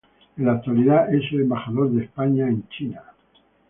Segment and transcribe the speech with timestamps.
[0.39, 3.03] En la actualidad es el embajador de España en China.